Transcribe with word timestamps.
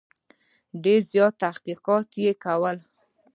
ډېر 0.83 1.01
زیات 1.11 1.33
تحقیقات 1.43 2.07
یې 2.23 2.31
وکړل. 2.35 2.77